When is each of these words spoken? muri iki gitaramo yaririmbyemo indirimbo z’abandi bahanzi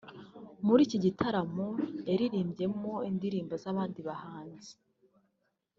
muri 0.65 0.81
iki 0.87 0.97
gitaramo 1.05 1.67
yaririmbyemo 2.09 2.93
indirimbo 3.09 3.53
z’abandi 3.63 3.99
bahanzi 4.07 4.71